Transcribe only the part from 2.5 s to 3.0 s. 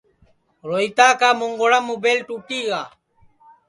گا